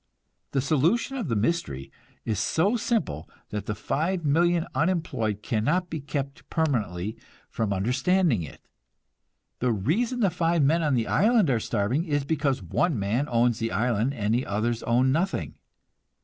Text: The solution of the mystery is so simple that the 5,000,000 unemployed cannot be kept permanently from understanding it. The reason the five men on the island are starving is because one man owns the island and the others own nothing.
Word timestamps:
The 0.49 0.61
solution 0.61 1.15
of 1.17 1.27
the 1.27 1.35
mystery 1.35 1.91
is 2.25 2.39
so 2.39 2.75
simple 2.75 3.29
that 3.49 3.67
the 3.67 3.75
5,000,000 3.75 4.65
unemployed 4.73 5.43
cannot 5.43 5.91
be 5.91 5.99
kept 5.99 6.49
permanently 6.49 7.17
from 7.51 7.71
understanding 7.71 8.41
it. 8.41 8.67
The 9.59 9.71
reason 9.71 10.21
the 10.21 10.31
five 10.31 10.63
men 10.63 10.81
on 10.81 10.95
the 10.95 11.05
island 11.07 11.51
are 11.51 11.59
starving 11.59 12.05
is 12.05 12.25
because 12.25 12.63
one 12.63 12.97
man 12.97 13.27
owns 13.29 13.59
the 13.59 13.71
island 13.71 14.15
and 14.15 14.33
the 14.33 14.47
others 14.47 14.81
own 14.81 15.11
nothing. 15.11 15.53